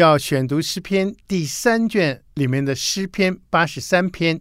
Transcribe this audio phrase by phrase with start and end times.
[0.00, 4.40] 要选读诗篇第三卷里面的诗篇八十三篇，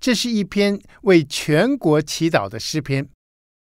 [0.00, 3.08] 这是一篇为全国祈祷的诗篇。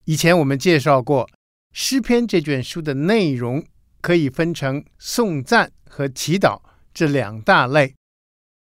[0.06, 1.28] 以前我们介绍过，
[1.74, 3.62] 诗篇这卷书的内容
[4.00, 6.62] 可以分成颂赞和祈祷
[6.94, 7.94] 这两大类。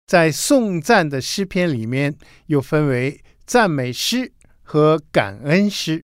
[0.06, 2.18] 在颂赞的诗篇里面，
[2.48, 6.02] 又分为赞美诗和感恩诗；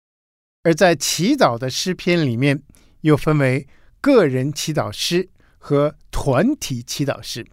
[0.62, 2.62] 而在祈祷的诗篇里面，
[3.02, 3.68] 又分为
[4.00, 5.28] 个人祈祷诗
[5.64, 7.46] 和团体祈祷诗，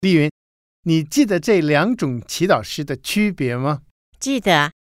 [0.00, 0.28] 丽云，
[0.82, 3.82] 你记得这两种祈祷诗的区别吗？
[4.18, 4.72] 记得，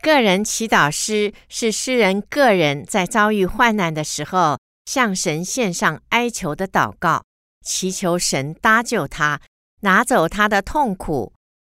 [0.00, 7.24] 个人祈祷诗是诗人个人在遭遇患难的时候，向神献上哀求的祷告，
[7.66, 9.40] 祈求神搭救他，
[9.80, 11.32] 拿走他的痛苦；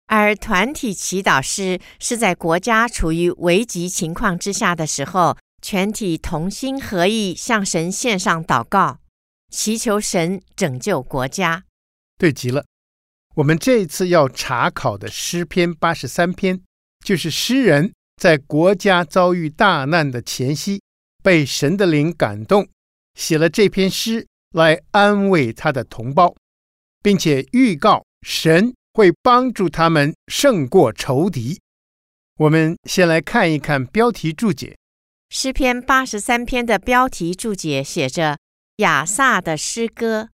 [0.06, 5.36] 而团体祈祷诗是在国家处于危急情况之下的时候。
[5.62, 9.00] 全体同心合意向神献上祷告，
[9.50, 11.64] 祈求神拯救国家。
[12.18, 12.64] 对极了，
[13.34, 16.60] 我们这一次要查考的诗篇八十三篇，
[17.04, 20.82] 就是诗人在国家遭遇大难的前夕，
[21.22, 22.66] 被神的灵感动，
[23.14, 26.34] 写了这篇诗来安慰他的同胞，
[27.02, 31.60] 并且预告神会帮助他们胜过仇敌。
[32.38, 34.76] 我们先来看一看标题注解。
[35.28, 38.38] 诗篇八十三篇的标题注解写着
[38.76, 40.30] “亚萨的诗歌”。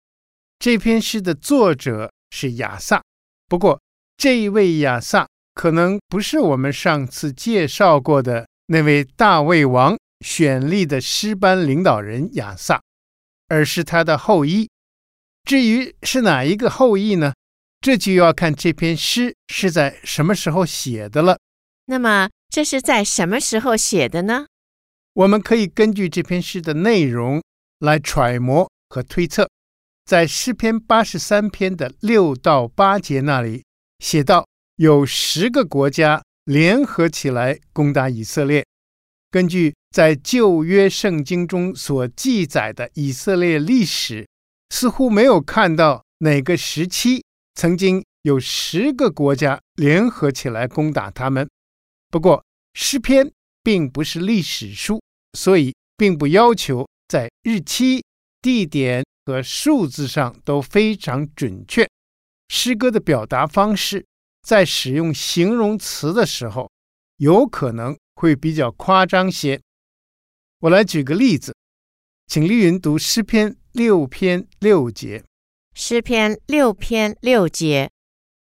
[0.60, 3.02] 这篇诗的作者是亚萨，
[3.48, 3.80] 不过
[4.18, 12.82] 这一位亚萨可能不是我们上次介绍过的那位大卫王选立的诗班领导人亚萨，
[13.48, 14.68] 而是他的后裔。
[15.44, 17.34] 至于是哪一个后裔呢？
[17.80, 21.38] 这就要看这篇诗是在什么时候写的了。
[21.86, 24.48] 那么这是在什么时候写的呢？
[25.14, 27.42] 我们可以根据这篇诗的内容
[27.80, 29.50] 来揣摩和推测，
[30.06, 33.64] 在诗篇八十三篇的六到八节那里
[34.00, 38.66] 写到，有十个国家联合起来攻打以色列。
[39.30, 44.28] 根据在旧约圣经中所记载的以色列历史，
[44.70, 47.24] 似乎没有看到哪个时期
[47.56, 51.48] 曾经有十个国家联合起来攻打他们。
[52.10, 53.30] 不过，诗篇
[53.62, 55.02] 并不是历史书。
[55.38, 58.04] 所以，并不要求在日期、
[58.42, 61.88] 地点和数字上都非常准确。
[62.50, 64.06] 诗歌的表达方式，
[64.42, 66.70] 在使用形容词的时候，
[67.18, 69.60] 有可能会比较夸张些。
[70.60, 71.56] 我来举个例子，
[72.28, 75.24] 请丽云读诗篇六篇六节。
[75.74, 77.90] 诗篇六篇六节：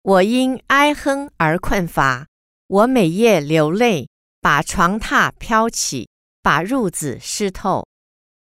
[0.02, 2.26] 我因哀哼而困乏，
[2.66, 4.08] 我每夜流泪，
[4.40, 6.08] 把床榻漂起。
[6.44, 7.86] 把褥子湿透。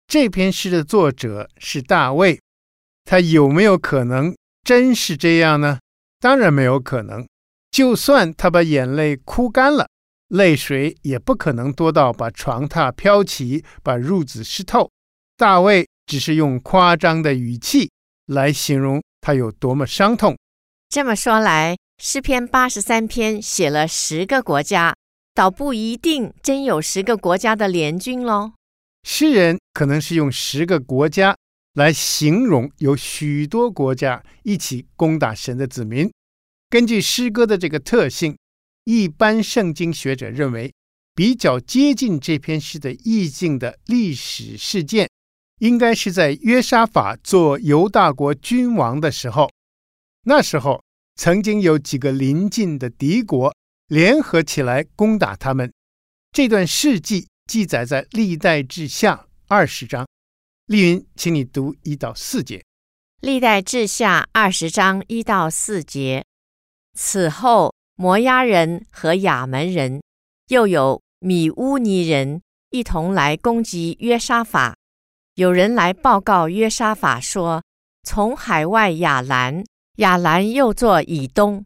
[0.10, 2.42] 这篇诗的作者是大卫，
[3.06, 5.78] 他有没有可能真是这样呢？
[6.20, 7.28] 当然没有可能。
[7.70, 9.88] 就算他把眼泪哭干了，
[10.30, 14.90] 泪水也不可能多到把床榻飘起，把褥子湿透。
[15.38, 17.92] 大卫只是用夸张的语气
[18.26, 20.36] 来形容他有多么伤痛。
[20.90, 24.96] 这么说来，诗篇八十三篇写了十个国家。
[25.36, 28.54] 倒不一定真有十个国家的联军喽。
[29.12, 31.36] 诗人可能是用十个国家
[31.74, 36.08] 来形容有许多国家一起攻打神的子民。
[36.70, 38.38] 根据诗歌的这个特性，
[38.84, 40.72] 一般圣经学者认为，
[41.16, 45.10] 比较接近这篇诗的意境的历史事件，
[45.58, 49.50] 应该是在约沙法做犹大国君王的时候。
[50.26, 50.84] 那时候
[51.16, 53.52] 曾经有几个邻近的敌国。
[53.88, 55.74] 联合起来攻打他们，
[56.32, 60.08] 这段事迹记载在历代志下二十章。
[60.68, 62.64] 丽云，请你读一到四节。
[63.22, 66.24] 历代志下二十章一到四节。
[66.94, 70.00] 此后，摩押人和亚门人，
[70.50, 74.76] 又有米乌尼人一同来攻击约沙法。
[75.34, 77.64] 有人来报告约沙法说
[78.08, 79.64] ：“从海外亚兰，
[79.96, 81.66] 亚兰又作以东。”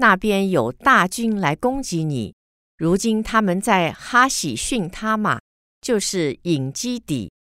[0.00, 2.34] 那边有大军来攻击你，
[2.78, 5.40] 如今他们在哈喜逊他玛，
[5.80, 7.32] 就是隐基底。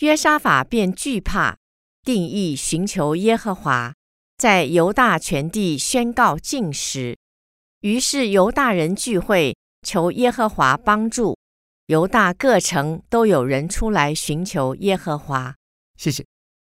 [0.00, 1.56] 约沙法便惧怕，
[2.02, 3.94] 定义寻求耶和华，
[4.36, 7.16] 在犹大全地宣告禁食。
[7.82, 9.56] 于是犹大人聚会，
[9.86, 11.36] 求耶和华帮助。
[11.86, 15.54] 犹大各城都有人出来寻求耶和华。
[15.96, 16.24] 谢谢。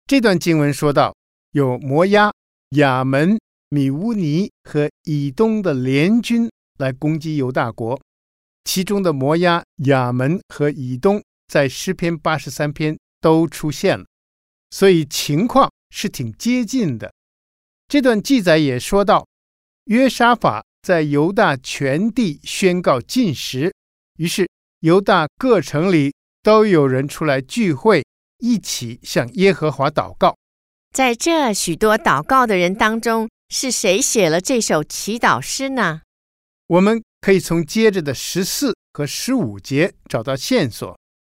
[0.08, 1.16] 这段经文说到，
[1.52, 2.32] 有摩押、
[2.72, 3.38] 亚门、
[3.70, 6.50] 米乌尼和以东的联军
[6.80, 8.00] 来攻击犹大国，
[8.68, 14.06] 其中的摩押、亚门和以东在诗篇八十三篇都出现了，
[14.72, 17.14] 所以情况是挺接近的。
[17.88, 19.26] 这段记载也说到，
[19.86, 20.66] 约沙法。
[20.84, 23.74] 在犹大全地宣告禁食，
[24.18, 24.48] 于是
[24.80, 28.06] 犹大各城里都有人出来聚会，
[28.38, 30.38] 一起向耶和华祷告。
[30.94, 36.04] 在这许多祷告的人当中，是谁写了这首祈祷诗呢？
[36.68, 40.98] 我们可以从接着的十四和十五节找到线索。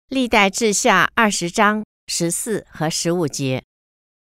[0.09, 3.63] 历代志下二十章十四和十五节，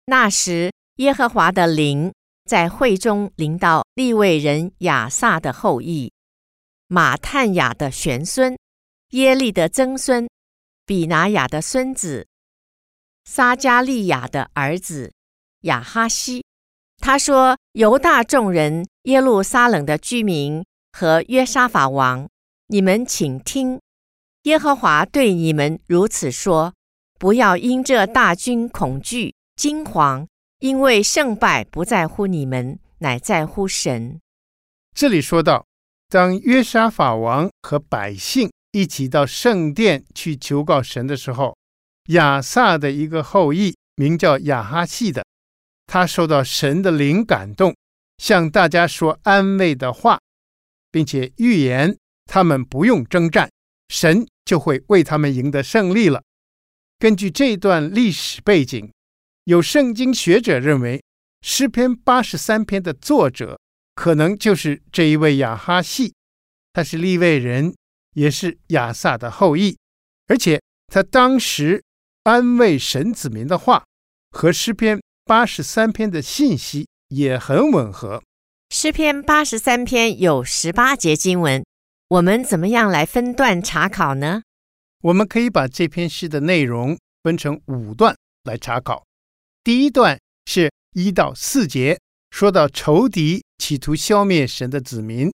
[0.05, 2.11] 那时耶和华的灵。
[2.45, 6.11] 在会中临到利未人亚萨的后裔，
[6.87, 8.57] 马探雅的玄孙，
[9.11, 10.27] 耶利的曾孙，
[10.85, 12.27] 比拿雅的孙子，
[13.23, 15.13] 撒迦利亚的儿子
[15.61, 16.43] 亚哈西。
[16.97, 22.29] 他说：“犹大众人、耶路撒冷的居民和约沙法王，
[22.67, 23.81] 你们请听，
[24.43, 26.73] 耶和华对你们如此说：
[27.19, 30.25] 不要因这大军恐惧惊惶。”
[30.63, 34.21] 因为胜败不在乎你们，乃在乎神。
[34.95, 35.65] 这里说到，
[36.07, 41.57] 当约沙法王和百姓一起到圣殿去求告神的时候，
[42.11, 45.25] 亚萨的一个后裔名叫亚哈谢的，
[45.85, 47.75] 他受到神的灵感动，
[48.17, 50.17] 向大家说安慰的话，
[50.93, 53.51] 并且预言他们不用征战，
[53.89, 56.23] 神就会为他们赢得胜利了。
[56.97, 58.89] 根据这段历史背景。
[59.45, 61.03] 有圣经学者认为，
[61.41, 63.59] 诗篇八十三篇的作者
[63.93, 66.13] 可能就是这一位亚哈谢，
[66.71, 67.75] 他是利未人，
[68.15, 69.77] 也是亚萨的后裔，
[70.27, 71.83] 而且他当时
[72.23, 73.83] 安慰神子民的话
[74.31, 78.23] 和诗篇八十三篇的信息也很吻合。
[78.75, 81.63] 诗篇八十三篇有十八节经文，
[82.07, 84.41] 我们怎么样来分段查考呢？
[85.01, 88.15] 我们可以把这篇诗的内容分成五段
[88.45, 89.05] 来查考。
[89.63, 91.99] 第一段是一到四节，
[92.31, 95.29] 说到仇敌企图消灭神的子民；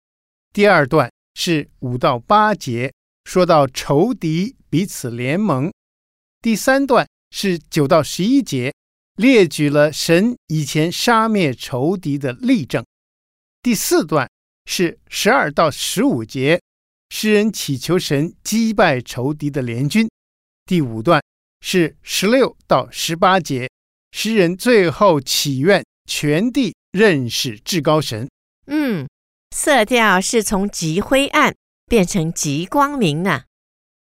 [0.51, 2.91] 第二段是五到八节，
[3.23, 5.71] 说到仇敌彼此联盟；
[6.41, 8.73] 第三段是九到十一节，
[9.15, 12.83] 列举了神以前杀灭仇敌的例证；
[13.61, 14.29] 第四段
[14.65, 16.61] 是十二到十五节，
[17.09, 20.07] 诗人祈求神击败仇敌的联军；
[20.65, 21.21] 第五段
[21.59, 23.69] 是十六到十八节。
[24.11, 28.29] 诗人最后祈愿全地认识至高神。
[28.67, 29.07] 嗯，
[29.55, 31.53] 色调是从极灰暗
[31.85, 33.43] 变成极光明呢。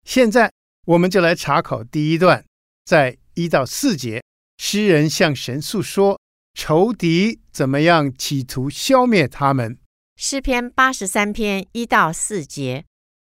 [0.05, 0.53] 现在
[0.85, 2.45] 我们就来查考第一段，
[2.85, 4.23] 在一到四节，
[4.59, 6.21] 诗人向神诉说
[6.59, 9.79] 仇敌怎么样企图消灭他们。
[10.17, 12.87] 诗篇八十三篇一到四节：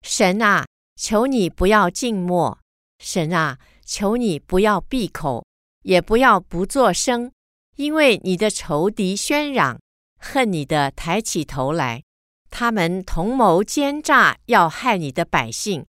[0.01, 0.65] 神啊，
[0.97, 2.57] 求你不要静默；
[2.99, 5.45] 神啊，求你不要闭口。
[5.83, 7.31] 也不要不作声，
[7.77, 9.79] 因为你的仇敌喧嚷，
[10.19, 12.03] 恨你的抬起头来，
[12.50, 15.85] 他们同谋奸诈，要害你的百姓，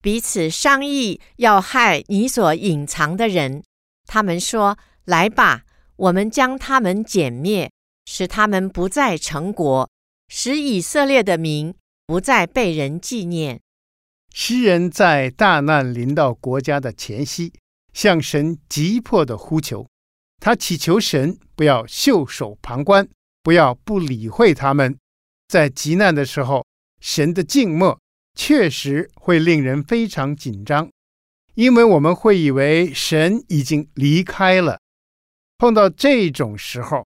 [0.00, 3.62] 彼此商议要害你所隐藏的人。
[4.06, 5.64] 他们说：“来吧，
[6.02, 7.70] 我们将他们歼灭，
[8.06, 9.88] 使他们不再成国，
[10.28, 11.74] 使以色列的名
[12.06, 13.60] 不再被人纪念。”
[14.34, 17.52] 诗人在大难临到国家的前夕。
[17.92, 19.86] 向神急迫地呼求，
[20.40, 23.06] 他祈求神不要袖手旁观，
[23.42, 24.96] 不要不理会他们。
[25.46, 26.64] 在急难的时候，
[27.00, 28.00] 神的静默
[28.34, 30.90] 确实会令人非常紧张，
[31.54, 34.80] 因为我们会以为神已经离开了。
[35.62, 37.06] 碰到这种时候，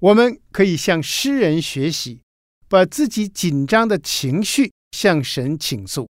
[0.00, 2.22] 我们可以向诗人学习，
[2.68, 6.08] 把自己紧张的情绪向神倾诉。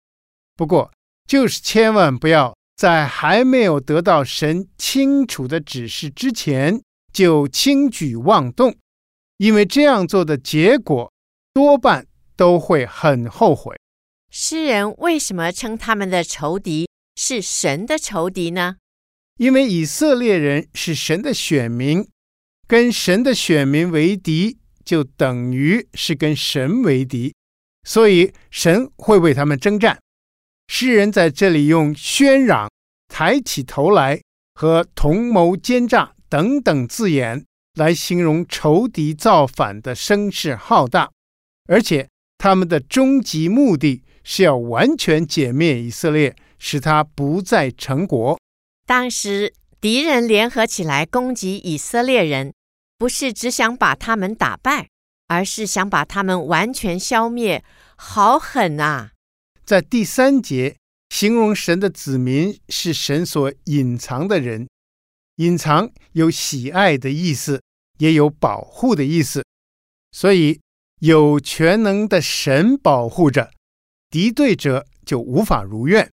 [0.57, 0.91] 不过，
[1.25, 2.53] 就是千万不要。
[2.75, 6.81] 在还没有得到神清楚的指示之前，
[7.13, 8.75] 就轻举妄动，
[9.37, 11.09] 因为这样做的结果
[11.53, 12.05] 多半
[12.35, 13.73] 都会很后悔。
[14.29, 18.75] 诗人为什么称他们的仇敌是神的仇敌呢？
[19.39, 22.05] 因为以色列人是神的选民，
[22.67, 27.33] 跟神的选民为敌，就等于是跟神为敌，
[27.85, 29.97] 所以神会为他们征战。
[30.67, 32.69] 诗人在这里用喧嚷、
[33.07, 34.21] 抬起头来
[34.55, 41.09] 和同谋奸诈等等字眼来形容仇敌造反的声势浩大，
[41.69, 48.37] 而且他们的终极目的是要完全歼灭以色列，使他不再成国。
[48.89, 52.55] 当时敌人联合起来攻击以色列人，
[52.97, 54.89] 不是只想把他们打败，
[55.27, 57.63] 而是想把他们完全消灭，
[57.95, 59.11] 好狠啊！
[59.63, 60.75] 在第三节，
[61.09, 64.67] 形容神的子民是神所隐藏的人。
[65.35, 67.61] 隐藏有喜爱的意思，
[67.99, 69.45] 也有保护的意思，
[70.11, 70.59] 所以
[71.01, 73.51] 有全能的神保护着，
[74.09, 76.09] 敌对者就无法如愿。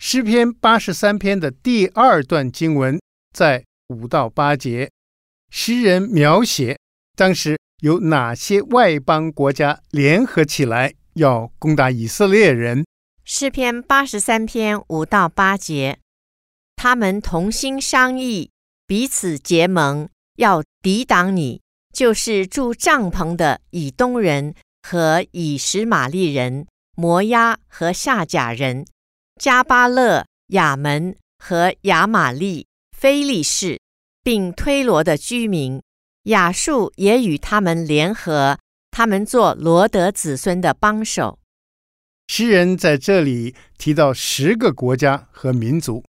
[0.00, 3.00] 诗篇八十三篇的第二段经文
[3.36, 4.88] 在五到八节，
[5.50, 6.78] 诗人描写
[7.16, 12.84] 当时有哪些外邦国家联合起来要攻打以色列人。
[13.24, 15.98] 诗篇八十三篇五到八节。
[16.76, 18.52] 他们同心商议，
[18.86, 21.60] 彼此结盟，要抵挡你，
[21.92, 28.86] 就是住帐篷的以东人和以实玛利人、摩押和夏甲人、
[29.38, 32.66] 加巴勒、亚门和亚玛利、
[32.96, 33.80] 菲利士，
[34.22, 35.80] 并推罗的居民。
[36.24, 38.58] 亚述也与他们联合，
[38.90, 41.38] 他们做罗得子孙的帮手。
[42.26, 46.04] 诗人在这里提到十个国家和民族。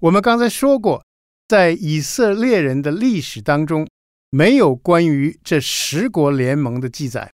[0.00, 1.04] 我们刚才说过，
[1.48, 3.88] 在以色列人的历史当中，
[4.30, 7.32] 没有关于这十国联盟的记载，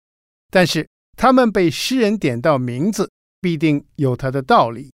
[0.51, 3.11] 但是他们被诗人点到名字，
[3.41, 4.93] 必定有他的道理。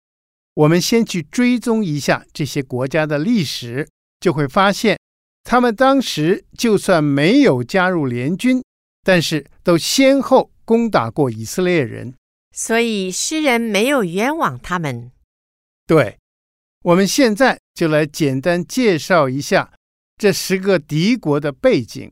[0.53, 3.87] 我们先去追踪一下这些国家的历史，
[4.19, 4.99] 就会发现，
[5.43, 8.63] 他们当时就算没有加入联军，
[9.03, 12.13] 但是都先后攻打过以色列人，
[12.55, 15.11] 所以诗人没有冤枉他们。
[15.87, 16.17] 对。
[16.83, 19.71] 我们现在就来简单介绍一下
[20.17, 22.11] 这十个敌国的背景。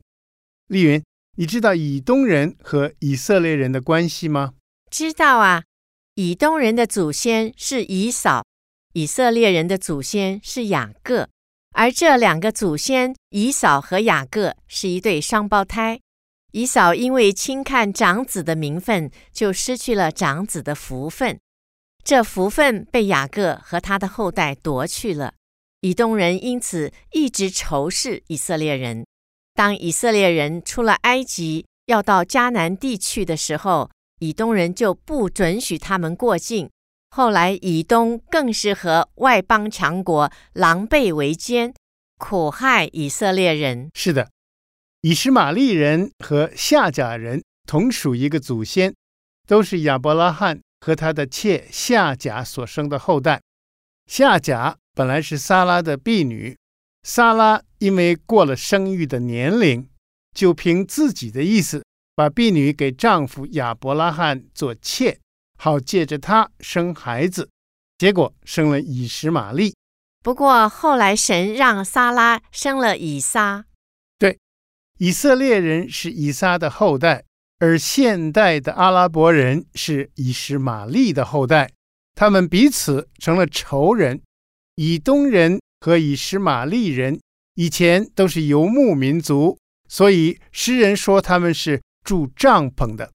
[0.68, 1.02] 丽云，
[1.36, 4.52] 你知道以东人和以色列人的关系吗？
[4.88, 5.64] 知道啊，
[6.14, 8.44] 以东人的祖先是以扫，
[8.92, 11.28] 以色列人的祖先是雅各，
[11.72, 16.00] 而这两个祖先以扫和雅各是一对双胞胎。
[16.52, 21.38] 以扫因为轻看长子的名分，就失去了长子的福分。
[22.02, 25.34] 这福分被雅各和他的后代夺去了，
[25.80, 29.06] 以东人因此一直仇视以色列人。
[29.54, 33.90] 当以色列人出了埃及，要到迦南地去的时候，
[34.20, 36.70] 以东人就不准许他们过境。
[37.10, 41.74] 后来，以东更是和外邦强国狼狈为奸，
[42.16, 43.90] 苦害以色列人。
[43.92, 44.30] 是的，
[45.00, 48.94] 以实玛利人和夏甲人同属一个祖先，
[49.46, 50.60] 都是亚伯拉罕。
[50.82, 53.38] 和他的妾夏甲所生的后代，
[54.06, 56.56] 夏甲本来是撒拉的婢女，
[57.02, 59.86] 撒拉因为过了生育的年龄，
[60.34, 65.18] 就凭自己的意思把婢女给丈夫亚伯拉罕做妾，
[65.58, 67.48] 好借着她生孩子，
[67.98, 69.74] 结果生了以实玛利。
[70.22, 73.64] 不过后来神让撒拉生了以撒。
[74.18, 74.38] 对，
[74.98, 77.24] 以色列人是以撒的后代。
[77.62, 81.70] 而现代的阿拉伯人是以实玛利的后代，
[82.14, 84.22] 他们彼此成了仇人。
[84.76, 87.20] 以东人和以实玛利人
[87.56, 89.58] 以前都是游牧民族，
[89.90, 93.10] 所以诗人说他们是住帐篷的。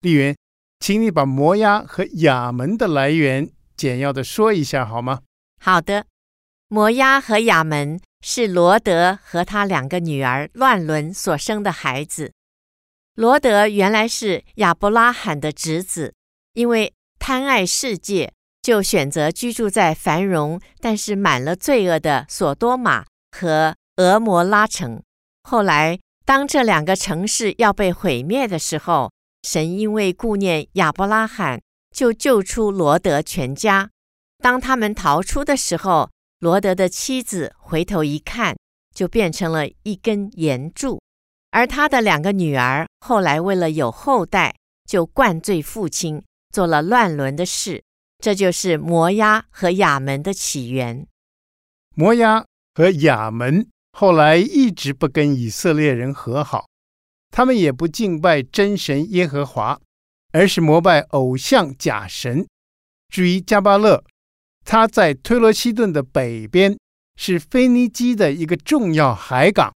[0.00, 0.36] 丽云，
[0.80, 5.20] 请你把摩押和亚门的来源简要的说一下好吗？
[5.60, 6.06] 好的，
[6.68, 12.32] 摩押和亚门是罗德和他两个女儿乱伦所生的孩子。
[13.14, 16.14] 罗德原来是亚伯拉罕的侄子，
[16.54, 25.00] 因为贪爱世界，就选择居住在繁荣但是满了罪恶的所多玛和俄摩拉城。
[25.42, 29.12] 后来，当这两个城市要被毁灭的时候，
[29.42, 31.60] 神因为顾念亚伯拉罕，
[31.94, 33.90] 就救出罗德全家。
[34.38, 38.56] 当他们逃出的时候，罗德的妻子回头一看，
[38.94, 41.00] 就变成了一根岩柱。
[41.50, 44.54] 而他的两个女儿后来为了有后代，
[44.88, 47.82] 就灌醉父亲，做了乱伦的事。
[48.18, 51.06] 这就是摩押和亚门的起源。
[51.94, 56.66] 摩押和亚门后来一直不跟以色列人和好，
[57.30, 59.80] 他们也不敬拜真神耶和华，
[60.32, 62.44] 而是膜拜偶像假神。
[63.08, 64.04] 至于加巴勒，
[64.64, 66.76] 他在推罗西顿的北边，
[67.16, 69.72] 是腓尼基的一个重要海港，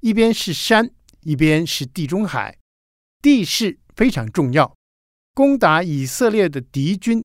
[0.00, 0.90] 一边是山。
[1.24, 2.58] 一边是地中海，
[3.22, 4.74] 地势非常重要。
[5.34, 7.22] 攻打以色列的敌军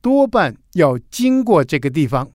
[0.00, 2.30] 多半要经过这个地方。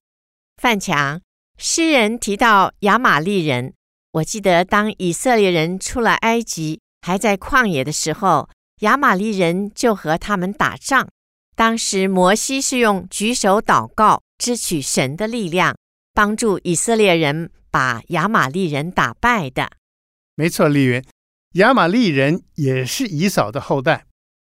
[0.62, 1.20] 范强，
[1.62, 3.74] 诗人提到亚玛利人，
[4.12, 8.48] 我记得当以色列人出了埃及，还在旷野的时候，
[8.78, 11.06] 亚玛利人就和他们打仗。
[11.54, 15.76] 当时摩西是用举手祷告，支取神的力量，
[16.14, 19.70] 帮助以色列人把亚玛利人打败的。
[20.36, 21.04] 没错，丽云，
[21.56, 24.06] 亚玛利人也是以扫的后代，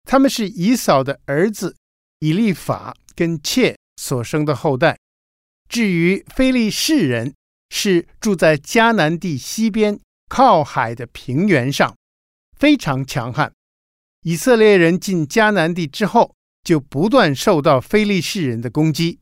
[0.04, 1.76] 他们是以扫的儿子
[2.20, 4.96] 以利法跟妾所生的后代。
[5.74, 7.34] 至于非利士人，
[7.68, 11.96] 是住在迦南地西边靠海的平原上，
[12.56, 13.52] 非常强悍。
[14.22, 19.18] 以色列人进迦南地之后，就不断受到非利士人的攻击。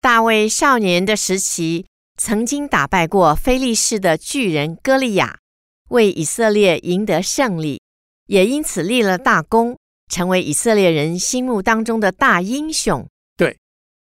[0.00, 5.40] 大卫少年的时期，曾经打败过非利士的巨人歌利亚，
[5.88, 7.82] 为以色列赢得胜利，
[8.28, 9.76] 也因此立了大功，
[10.08, 13.04] 成为以色列人心目当中的大英雄。
[13.36, 13.58] 对，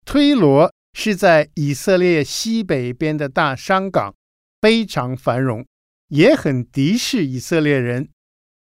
[0.04, 0.70] 推罗。
[0.98, 4.14] 是在以色列西北边的大商港，
[4.62, 5.62] 非常繁荣，
[6.08, 8.08] 也很敌视以色列人。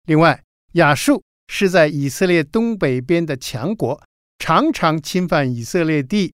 [0.07, 0.41] 另外，
[0.71, 4.01] 亚述是在以色列东北边的强国，
[4.39, 6.33] 常常侵犯以色列地。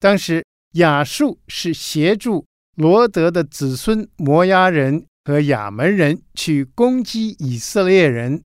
[0.00, 0.42] 当时，
[0.72, 8.42] 亚述是协助罗德的子孙摩押人和亚门人去攻击以色列人。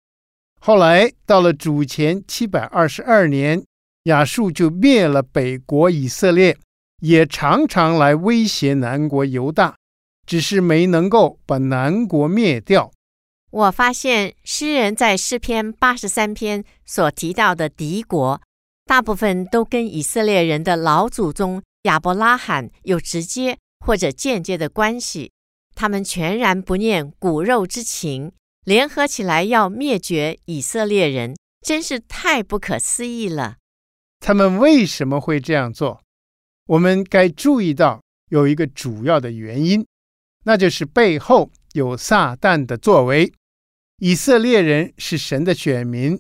[0.60, 3.64] 后来，到了主前七百二十二年，
[4.04, 6.58] 亚述就灭了北国以色列。
[7.04, 9.76] 也常常来威胁南国犹大，
[10.26, 12.94] 只是没能够把南国灭掉。
[13.52, 18.42] 我发现诗人在诗篇八十三篇所提到的敌国，
[18.86, 25.34] 大部分都跟以色列人的老祖宗亚伯拉罕有直接或者间接的关系。
[25.76, 28.32] 他们全然不念骨肉之情，
[28.64, 33.58] 联合起来要灭绝以色列人，真是太不可思议了。
[34.22, 36.00] 他们为什么会这样做？
[36.66, 39.86] 我们该注意到有一个主要的原因，
[40.46, 43.32] 那就是背后有撒旦的作为。
[44.00, 46.20] 以色列人是神的选民，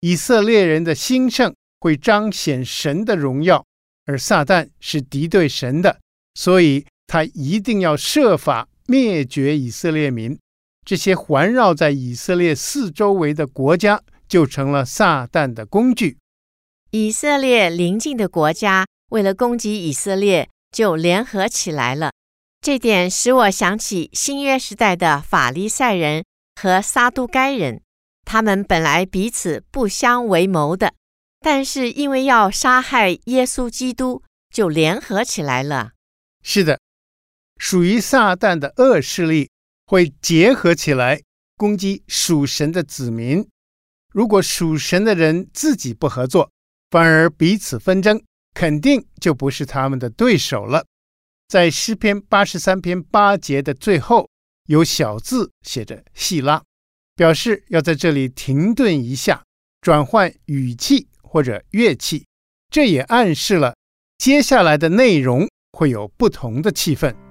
[0.00, 3.64] 以色列人的兴盛会彰显神的荣耀，
[4.04, 6.00] 而撒旦是敌对神的，
[6.34, 10.36] 所以他一定要设法灭绝以色列民。
[10.84, 16.18] 这些环绕在以色列四周围的国家就成了撒旦的工具。
[16.90, 18.84] 以色列邻近的国家。
[19.16, 22.12] 为了攻击以色列，就联合起来了。
[22.60, 26.22] 这点使我想起新约时代的法利赛人
[26.60, 27.80] 和撒都该人，
[28.26, 30.92] 他们本来彼此不相为谋的，
[31.40, 34.22] 但是因为要杀害耶稣基督，
[34.54, 35.92] 就联合起来了。
[36.42, 36.78] 是的，
[37.56, 39.48] 属于撒旦的恶势力
[39.86, 41.22] 会结合起来
[41.56, 43.48] 攻击属神的子民。
[44.12, 46.50] 如果属神的人自己不合作，
[46.90, 48.22] 反而彼此纷争。
[48.56, 50.86] 肯定就不是他们的对手了。
[51.46, 54.30] 在诗篇八十三篇八节的最后，
[54.66, 56.62] 有小字写着“细拉”，
[57.14, 59.44] 表示要在这里停顿一下，
[59.82, 62.24] 转换语气或者乐器。
[62.70, 63.76] 这也暗示了
[64.16, 67.25] 接下来的内容会有不同的气氛。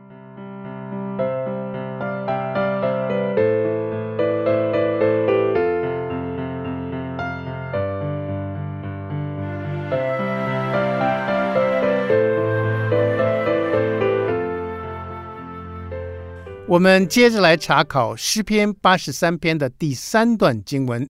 [16.75, 21.07] 我们接着来查考诗篇八十三篇的第三段经文，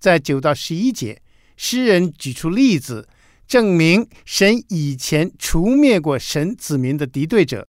[0.00, 1.20] 在九到十一节，
[1.58, 3.06] 诗人举出例子，
[3.46, 7.66] 证明神以前除灭过神子民的敌对者。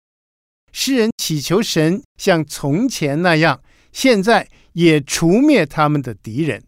[0.73, 3.63] 诗人祈求神像从前那样，
[3.93, 6.65] 现在也除灭他们的敌人。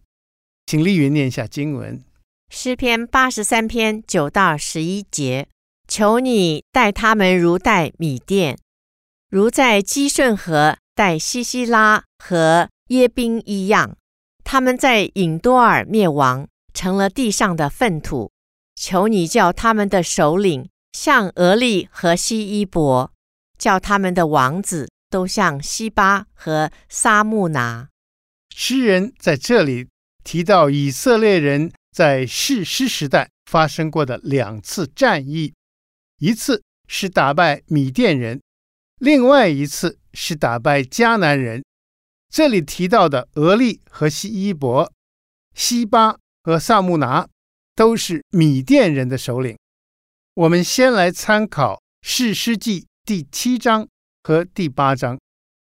[0.66, 2.00] 请丽云念一下经文：
[2.50, 5.48] 诗篇八十三篇九到十一节，
[5.88, 8.56] 求你待他们如待米甸。
[9.32, 13.96] 如在基顺河待西西拉和耶宾一样，
[14.44, 18.30] 他们在引多尔灭亡，成了地上的粪土。
[18.74, 23.10] 求你叫他们的首领像俄利和希伊伯，
[23.56, 27.88] 叫他们的王子都像西巴和撒木拿。
[28.54, 29.88] 诗人在这里
[30.22, 35.54] 提到以色列人在士师时代发生过的两次战役，
[36.18, 38.38] 一次是打败米甸人。
[39.02, 41.64] 另外一次是打败迦南人，
[42.28, 44.92] 这里提到的俄利和西伊伯、
[45.56, 47.28] 西巴和萨木拿
[47.74, 49.58] 都是米甸人的首领。
[50.34, 53.88] 我们先来参考《士师记》第七章
[54.22, 55.18] 和第八章，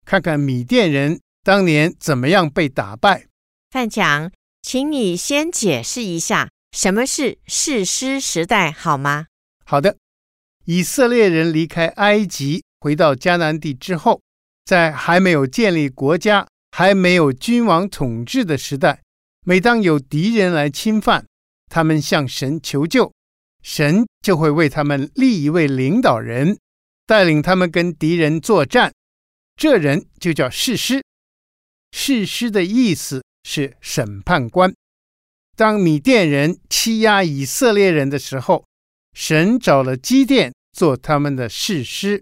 [0.05, 3.25] 看看米甸人当年怎么样被打败。
[3.71, 9.25] 范强，请你先解释一下什么是士师时代好吗？
[9.65, 9.97] 好的，
[10.65, 12.63] 以色列人离开埃及。
[12.85, 14.21] 回到迦南地之后，
[14.63, 19.01] 在还没有建立国家、还没有君王统治的时代，
[19.43, 21.25] 每当有敌人来侵犯，
[21.67, 23.11] 他们向神求救，
[23.63, 26.59] 神就会为他们立一位领导人，
[27.07, 28.93] 带领他们跟敌人作战。
[29.55, 31.03] 这人就叫士师。
[31.91, 34.71] 士师的意思是审判官。
[35.55, 38.63] 当米甸人欺压以色列人的时候，
[39.15, 42.21] 神找了基甸做他们的士师。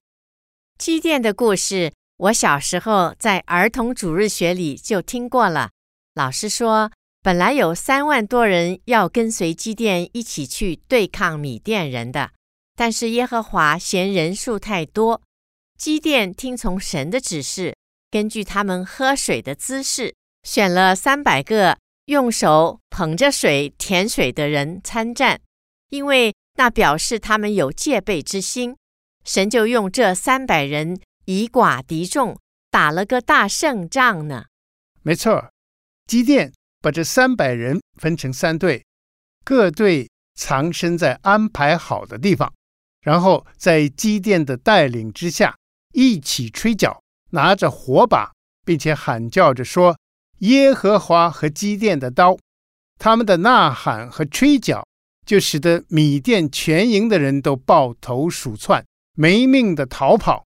[0.84, 5.70] 基甸的故事，我小时候在儿童主日学里就听过了。
[6.14, 6.92] 老师说，
[7.22, 12.32] 本来有三万多人要跟随基甸一起去对抗米甸人的，
[12.76, 15.22] 但是耶和华嫌人数太多，
[15.78, 17.78] 基甸听从神的指示，
[18.12, 20.14] 根据他们喝水的姿势，
[20.46, 25.40] 选了三百个用手捧着水舔水的人参战，
[25.92, 28.76] 因为那表示他们有戒备之心。
[29.24, 32.38] 神就用这三百人以寡敌众，
[32.70, 34.46] 打了个大胜仗呢。
[35.02, 35.52] 没错，
[36.08, 38.86] 基甸把这三百人分成三队，
[39.44, 42.54] 各队藏身在安排好的地方，
[43.02, 45.56] 然后在基甸的带领之下，
[45.94, 48.32] 一起吹角，拿着火把，
[48.66, 49.98] 并且喊叫着说
[50.40, 52.38] ：“耶和华和基甸的刀。”
[53.00, 54.86] 他们的呐喊和吹角，
[55.26, 58.86] 就使得米甸全营的人都抱头鼠窜。
[59.14, 60.46] 没命的逃跑。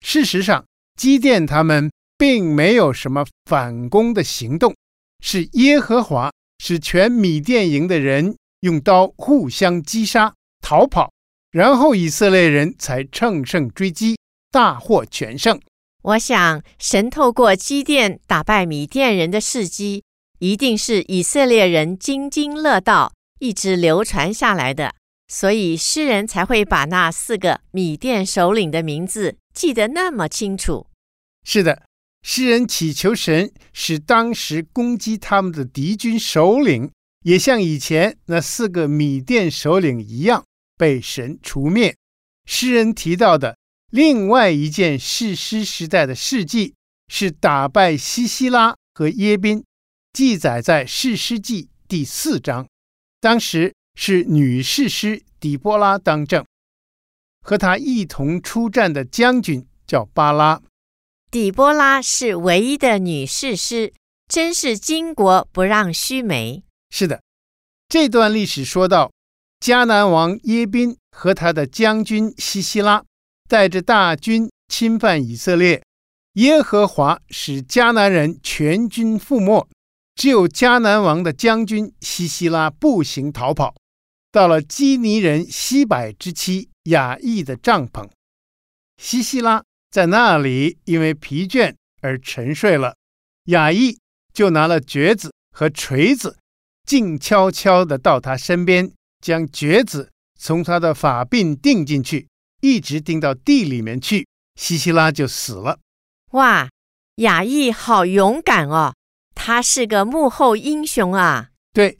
[0.00, 0.64] 事实上，
[0.96, 4.74] 基甸他们并没有什么反攻的行动，
[5.20, 11.12] 是耶和华使全米甸营的人用刀互相击杀、逃跑，
[11.50, 14.18] 然后以色列人才乘胜追击，
[14.50, 15.60] 大获全胜。
[16.02, 20.02] 我想，神透过基甸打败米甸人的事迹，
[20.40, 24.94] 一定是以色列人津津乐道，一直流传下来的。
[25.34, 30.88] 所以诗人才会把那四个米甸首领的名字记得那么清楚。
[31.42, 31.84] 是的，
[32.22, 36.90] 诗人祈求神使当时攻击他们的敌军首领，
[37.24, 40.44] 也像以前那四个米甸首领一样
[40.76, 41.96] 被神除灭。
[42.44, 43.56] 诗人提到的
[43.88, 46.74] 另外一件士师时代的事迹，
[47.08, 49.64] 是打败西西拉和耶宾，
[50.12, 52.66] 记载在士师记第四章。
[53.18, 53.72] 当时。
[53.94, 56.44] 是女士师底波拉当政，
[57.42, 60.60] 和他一同出战的将军叫巴拉。
[61.30, 63.92] 底波拉是唯一的女士师，
[64.28, 66.62] 真是巾帼不让须眉。
[66.90, 67.22] 是的，
[67.88, 69.10] 这段历史说到
[69.60, 73.02] 迦南王耶宾和他的将军西西拉
[73.48, 75.82] 带着大军侵犯以色列，
[76.34, 79.66] 耶和华使迦南人全军覆没，
[80.14, 83.74] 只有迦南王的将军西西拉步行逃跑。
[84.32, 88.08] 到了基尼人西柏之妻雅意的帐篷，
[88.96, 92.96] 西西拉在那里因为疲倦而沉睡了。
[93.44, 93.98] 雅意
[94.32, 96.38] 就拿了橛子和锤子，
[96.86, 98.90] 静悄悄地到他身边，
[99.20, 102.26] 将橛子从他的发鬓钉进去，
[102.62, 104.26] 一直钉到地里面去，
[104.58, 105.78] 西西拉就死了。
[106.30, 106.70] 哇，
[107.16, 108.94] 雅意好勇敢哦，
[109.34, 111.50] 他是个幕后英雄啊！
[111.74, 111.98] 对，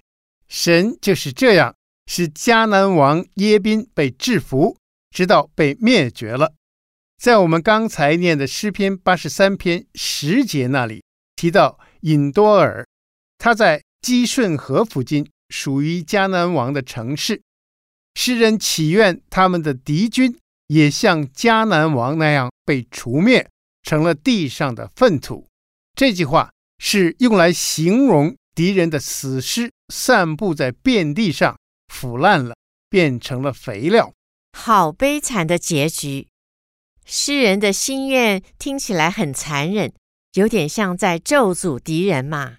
[0.48, 1.74] 神就是这样。
[2.14, 4.76] 使迦南王耶宾被制服，
[5.12, 6.52] 直到被灭绝了。
[7.18, 11.02] 在我们刚才念的诗篇八十三篇十节那里
[11.34, 12.86] 提到隐多尔，
[13.38, 17.40] 他在基顺河附近，属于迦南王的城市。
[18.14, 23.48] 诗人祈愿他们的敌军也像迦南王那样被除灭，
[23.84, 25.46] 成了地上的粪土。
[25.96, 31.56] 这句话是用来形容敌人的死尸散布在遍地上。
[31.92, 32.56] 腐烂了，
[32.88, 34.12] 变成了肥料，
[34.58, 36.26] 好悲惨的结局。
[37.04, 39.92] 诗人的心愿听起来很残忍，
[40.32, 42.56] 有点像在咒诅敌人嘛。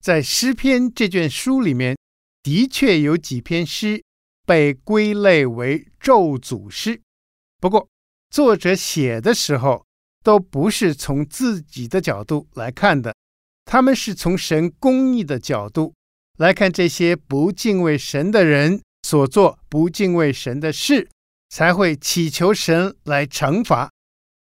[0.00, 1.96] 在诗篇这卷书里面，
[2.42, 4.04] 的确有几篇诗
[4.46, 7.02] 被归类为咒诅诗。
[7.60, 7.88] 不过，
[8.30, 9.84] 作者写的时候
[10.22, 13.12] 都不是从自己的角度来看的，
[13.64, 15.92] 他们是从神公义的角度。
[16.36, 21.08] 来看这些不敬畏神的人所做不敬畏神的事，
[21.48, 23.90] 才会祈求神来惩罚。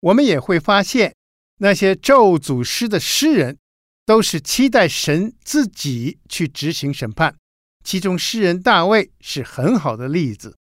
[0.02, 1.16] 我们也会发现，
[1.60, 3.58] 那些咒诅诗的诗人，
[4.06, 7.36] 都是期待神自己去执行审判。
[7.84, 10.58] 其中诗人大卫是很好的例子。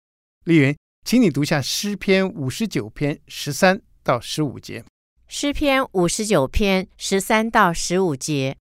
[0.44, 4.84] 丽云，请你读下诗篇五十九篇十三到十五节。
[5.28, 8.56] 诗篇五十九篇十三到十五节，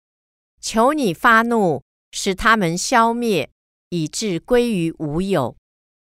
[0.61, 1.84] 求你发怒。
[2.15, 3.49] 使他们消灭，
[3.89, 5.57] 以致归于无有；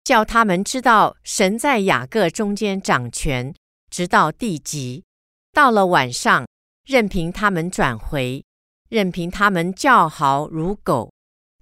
[0.06, 3.54] 叫他们知道神在雅各中间掌权，
[3.90, 5.04] 直到地极。
[5.52, 6.48] 到了晚上，
[6.86, 8.46] 任凭他们转回，
[8.88, 11.12] 任凭他们叫嚎如狗，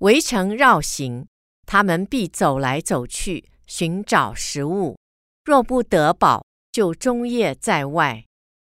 [0.02, 1.26] 围城绕行，
[1.66, 4.96] 他们必走来走去，寻找食物。
[5.44, 8.24] 若不得饱，就终夜在外。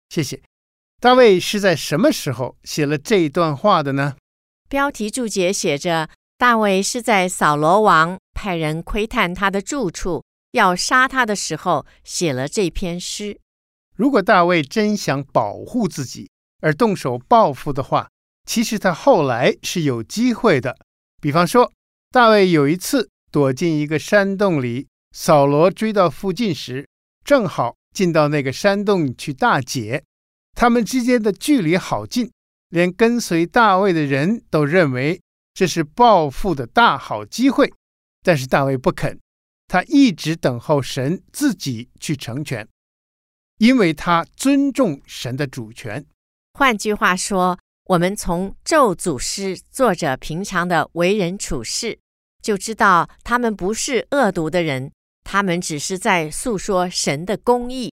[0.09, 0.41] 谢谢。
[0.99, 4.17] 大卫是在什么时候写了这一段话的呢？
[4.69, 13.39] 标题注解写着：大卫是在扫罗王派人窥探他的住处，要杀他的时候写了这篇诗。
[13.95, 16.29] 如果大卫真想保护自己
[16.61, 18.09] 而动手报复的话，
[18.45, 20.77] 其实他后来是有机会的。
[21.21, 21.73] 比方说，
[22.11, 26.89] 大卫有一次躲进一个山洞里，扫罗追到附近时，
[27.25, 30.03] 正好进到那个山洞去大解。
[30.55, 32.31] 他们之间的距离好近，
[32.69, 35.21] 连跟随大卫的人都认为
[35.55, 37.73] 这是报复的大好机会。
[38.23, 39.19] 但是大卫不肯，
[39.69, 42.67] 他一直等候神自己去成全。
[43.59, 46.05] 因为他尊重神的主权。
[46.53, 51.99] 换句话说，我们从咒诅诗作者平常的为人处事，
[52.43, 54.93] 就知道他们不是恶毒的人，
[55.25, 57.91] 他们只是在诉说神的公义。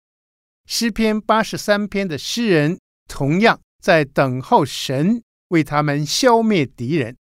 [0.66, 7.16] 诗篇八十三篇的诗人同样在等候神为他们消灭敌人。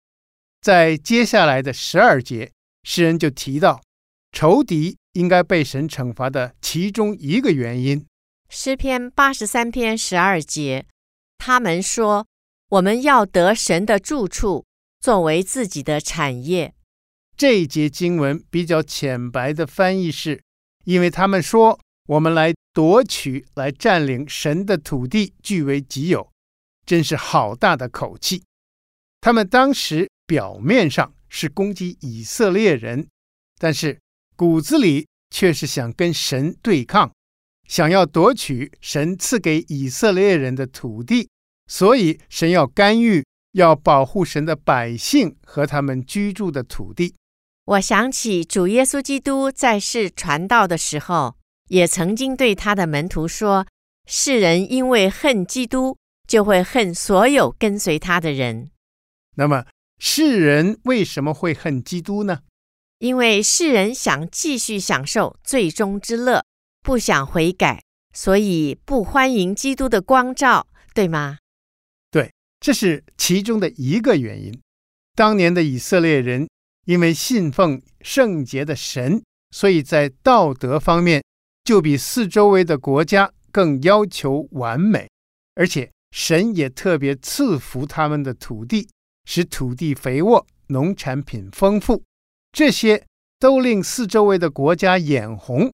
[0.60, 2.50] 在接下来的十二节，
[2.82, 3.80] 诗人就提到
[4.32, 8.04] 仇敌应该被神惩罚的其中一个原因。
[8.50, 10.86] 诗篇八十三篇十二节，
[11.38, 12.26] 他们说
[12.70, 14.64] ：“我们要得神的住处，
[15.00, 16.74] 作为自己的产业。”
[17.36, 20.42] 这一节经文比较浅白的翻译是
[20.84, 26.28] ：“因为他们说，我们来夺取、来占领神的土地，据为己有，
[26.88, 28.42] 真是好大的口气。”
[29.20, 33.06] 他们当时表面上是攻击以色列人，
[33.58, 33.98] 但是
[34.34, 37.12] 骨子里却是想跟神对抗。
[37.66, 41.28] 想要夺取神赐给以色列人的土地，
[41.66, 43.22] 所以神要干预，
[43.52, 47.14] 要保护神的百姓和他们居住的土地。
[47.66, 51.36] 我想起主耶稣基督在世传道的时候，
[51.68, 53.66] 也曾经对他的门徒说
[54.08, 55.98] ：“世人因为恨基督，
[56.28, 58.70] 就会恨所有跟随他的人。”
[59.34, 59.64] 那么，
[59.98, 62.42] 世人为什么会恨基督呢？
[62.98, 66.44] 因为世人想继续享受最终之乐。
[66.80, 67.82] 不想悔改，
[68.14, 71.38] 所以不欢迎基督的光照，对吗？
[72.10, 74.58] 对，这是其中的一个原因。
[75.14, 76.48] 当年的以色列人
[76.86, 81.22] 因为信奉圣洁的神，所以在道德方面
[81.62, 85.10] 就比四周围的国家更要求完美，
[85.56, 88.88] 而且神也特别赐福他们的土地，
[89.24, 92.02] 使土地肥沃，农产品丰富，
[92.52, 93.04] 这些
[93.38, 95.70] 都令四周围的国家眼红。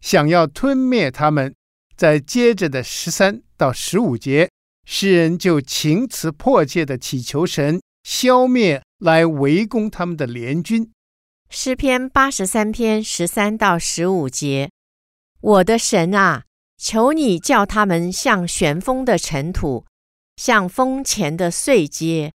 [0.00, 1.54] 想要吞灭他们，
[1.96, 4.50] 在接着的十三到十五节，
[4.86, 10.90] 诗人就情辞迫切地祈求神消灭来围攻他们的联军。
[11.48, 14.70] 诗篇八十三篇十三到十五节：
[15.40, 16.42] 我的神啊，
[16.84, 19.86] 求你叫他们像旋风的尘土，
[20.36, 22.30] 像风前的碎秸，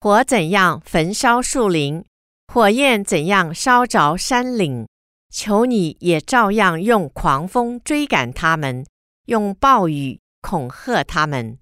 [0.00, 2.04] 火怎样焚烧树林，
[2.52, 4.88] 火焰怎样烧着山岭。
[5.32, 8.84] 求你也照样用狂风追赶他们，
[9.26, 11.56] 用暴雨恐吓他们。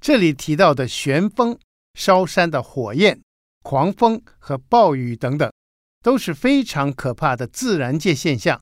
[0.00, 1.58] 这里提到的旋风、
[1.94, 3.20] 烧山的火焰、
[3.64, 5.52] 狂风和暴雨等等，
[6.00, 8.60] 都是非常可怕的自然界现象。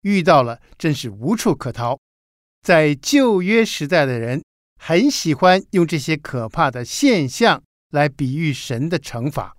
[0.00, 1.98] 遇到了，真是无处可逃。
[2.66, 4.42] 在旧约时代的人，
[4.82, 9.54] 很喜欢用这些可怕的现象来比喻神的惩罚。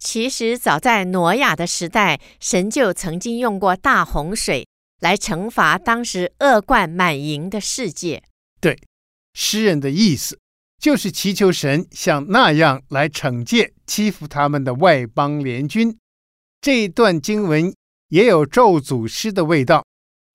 [0.00, 4.66] 其实，早在挪亚的时代，神就曾经用过大洪水
[4.98, 8.24] 来惩罚当时恶贯满盈的世界。
[8.60, 8.76] 对，
[9.34, 10.40] 诗人的意思
[10.80, 15.96] 就是祈求神像那样来惩戒欺负他们的外邦联军。
[16.60, 17.72] 这一段经文
[18.08, 19.84] 也有咒诅诗的味道。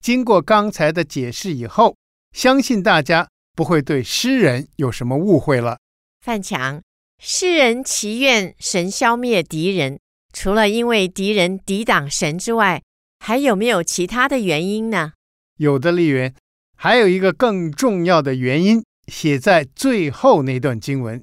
[0.00, 1.94] 经过刚才的解释以后，
[2.34, 5.78] 相信大家不会对诗人有什么误会了。
[6.20, 6.82] 范强。
[7.20, 10.00] 诗人祈愿神消灭敌人，
[10.32, 12.82] 除了因为敌人抵挡神之外，
[13.20, 15.12] 还有没有其他的原因呢？
[15.56, 16.34] 有的，丽媛，
[16.76, 21.22] 还有一个更重要的原因，写在最后那段经文，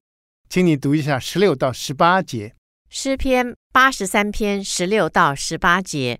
[0.50, 2.56] 请你读一下十六到十八节。
[2.90, 6.20] 诗篇八十三篇十六到十八节：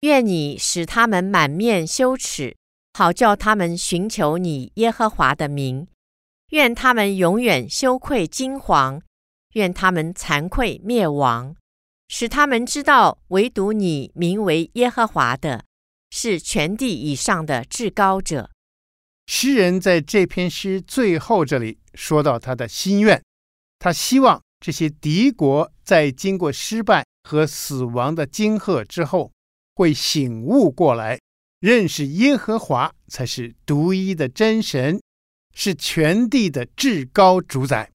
[0.00, 2.56] 愿你使他们满面羞耻，
[2.96, 5.84] 好叫他们寻求你耶和华的名；
[6.52, 9.02] 愿他们永远羞愧惊惶。
[9.52, 11.54] 愿他们惭愧灭亡，
[12.08, 15.66] 使他们知道，唯独你名为耶和华的，
[16.08, 18.50] 是全地以上的至高者。
[19.26, 23.22] 诗人在这篇诗最后这里说到他的心愿，
[23.78, 29.30] 他希望这些敌国在经过失败和死亡的惊吓之后，
[29.74, 31.18] 会醒悟过来，
[31.66, 35.00] 认识耶和华才是独一的真神，
[35.52, 37.90] 是全地的至高主宰。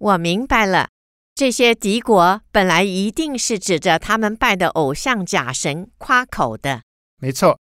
[0.00, 0.88] 我明白了，
[1.32, 6.82] 这些敌国本来一定是指着他们拜的偶像假神夸口的。
[7.20, 7.56] 没错。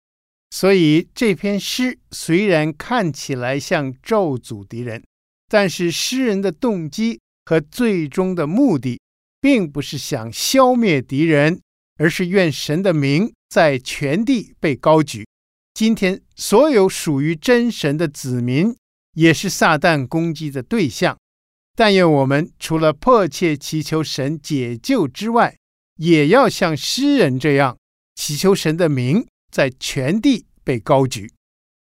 [0.49, 5.03] 所以这篇诗虽然看起来像咒诅敌人，
[5.49, 9.01] 但是诗人的动机和最终的目的，
[9.41, 11.59] 并不是想消灭敌人，
[11.97, 15.27] 而是愿神的名在全地被高举。
[15.79, 18.75] 今天所有属于真神的子民，
[19.13, 21.17] 也是撒旦攻击的对象。
[21.73, 25.55] 但愿我们除了迫切祈求神解救之外，
[25.95, 27.77] 也要像诗人这样
[28.15, 29.25] 祈求神的名。
[29.49, 31.31] 在全地被高举，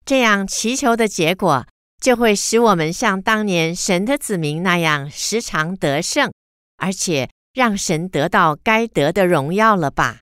[0.06, 1.66] 这样祈求的结果，
[2.00, 6.32] 就会使我们像当年神的子民那样时常得胜，
[6.78, 10.20] 而且让神得到该得的荣耀了吧？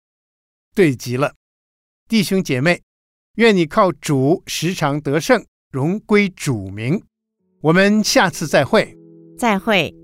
[0.75, 1.37] 对极了，
[2.09, 2.83] 弟兄姐妹，
[3.37, 7.03] 愿你靠主时常得胜，荣归主名。
[7.63, 8.95] 我们下次再会，
[9.39, 10.02] 再会。